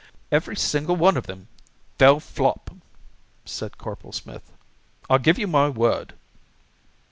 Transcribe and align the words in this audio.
"Every 0.31 0.55
single 0.55 0.95
one 0.95 1.15
of 1.15 1.27
them 1.27 1.47
fell 1.99 2.19
flop," 2.19 2.73
said 3.45 3.77
Corporal 3.77 4.13
Smith; 4.13 4.51
"I 5.07 5.19
give 5.19 5.37
you 5.37 5.45
my 5.45 5.69
word." 5.69 6.15